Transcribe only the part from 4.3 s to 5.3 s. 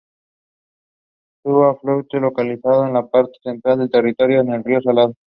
es el Río Salado.